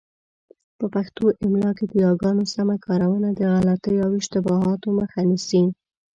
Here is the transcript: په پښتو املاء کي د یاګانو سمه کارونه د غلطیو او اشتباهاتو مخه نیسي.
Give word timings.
په 0.77 0.85
پښتو 0.95 1.23
املاء 1.45 1.73
کي 1.77 1.85
د 1.89 1.93
یاګانو 2.05 2.43
سمه 2.55 2.75
کارونه 2.85 3.29
د 3.33 3.41
غلطیو 3.53 4.03
او 4.05 4.11
اشتباهاتو 4.19 4.87
مخه 4.99 5.21
نیسي. 5.29 5.63